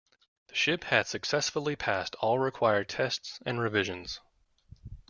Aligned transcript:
The 0.47 0.55
ship 0.55 0.85
had 0.85 1.05
successfully 1.05 1.75
passed 1.75 2.15
all 2.21 2.39
required 2.39 2.89
tests 2.89 3.37
and 3.45 3.59
revisions. 3.59 4.19